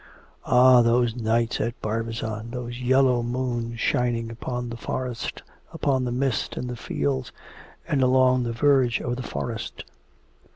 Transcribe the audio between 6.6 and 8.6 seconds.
the fields, and along the